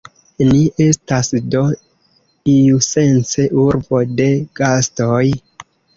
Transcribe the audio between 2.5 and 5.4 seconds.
iusence urbo de gastoj.